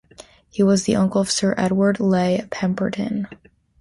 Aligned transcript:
He 0.49 0.63
was 0.63 0.85
the 0.85 0.95
uncle 0.95 1.21
of 1.21 1.29
Sir 1.29 1.53
Edward 1.59 1.99
Leigh 1.99 2.47
Pemberton. 2.49 3.27